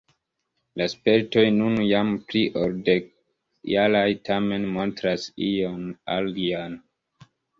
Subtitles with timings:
[0.81, 5.85] La spertoj nun jam pli ol dekjaraj tamen montras ion
[6.17, 6.75] alian.